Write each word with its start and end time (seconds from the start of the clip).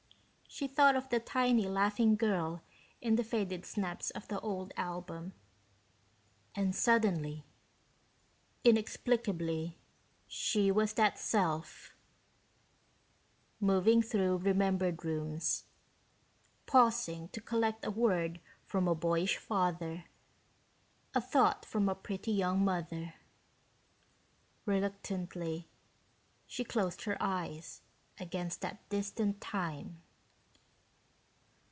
She 0.53 0.67
thought 0.67 0.97
of 0.97 1.07
the 1.07 1.21
tiny, 1.21 1.65
laughing 1.65 2.17
girl 2.17 2.61
in 2.99 3.15
the 3.15 3.23
faded 3.23 3.65
snaps 3.65 4.09
of 4.09 4.27
the 4.27 4.37
old 4.41 4.73
album 4.75 5.31
and 6.53 6.75
suddenly, 6.75 7.45
inexplicably, 8.65 9.79
she 10.27 10.69
was 10.69 10.91
that 10.95 11.17
self, 11.17 11.95
moving 13.61 14.01
through 14.01 14.39
remembered 14.39 15.05
rooms, 15.05 15.63
pausing 16.65 17.29
to 17.29 17.39
collect 17.39 17.85
a 17.85 17.89
word 17.91 18.41
from 18.65 18.89
a 18.89 18.93
boyish 18.93 19.37
father, 19.37 20.03
a 21.15 21.21
thought 21.21 21.63
from 21.65 21.87
a 21.87 21.95
pretty 21.95 22.33
young 22.33 22.63
mother. 22.65 23.13
Reluctantly, 24.65 25.69
she 26.45 26.65
closed 26.65 27.03
her 27.03 27.15
eyes 27.21 27.81
against 28.19 28.59
that 28.59 28.77
distant 28.89 29.39
time. 29.39 30.03